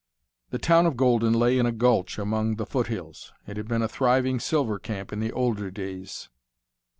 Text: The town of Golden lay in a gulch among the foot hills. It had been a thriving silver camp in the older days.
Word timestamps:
The 0.49 0.57
town 0.57 0.87
of 0.87 0.97
Golden 0.97 1.31
lay 1.31 1.59
in 1.59 1.67
a 1.67 1.71
gulch 1.71 2.17
among 2.17 2.55
the 2.55 2.65
foot 2.65 2.87
hills. 2.87 3.33
It 3.45 3.55
had 3.55 3.67
been 3.67 3.83
a 3.83 3.87
thriving 3.87 4.39
silver 4.39 4.79
camp 4.79 5.13
in 5.13 5.19
the 5.19 5.31
older 5.31 5.69
days. 5.69 6.27